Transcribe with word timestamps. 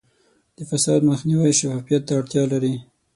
د 0.57 0.59
فساد 0.69 1.01
مخنیوی 1.11 1.51
شفافیت 1.59 2.01
ته 2.07 2.13
اړتیا 2.19 2.43
لري. 2.53 2.73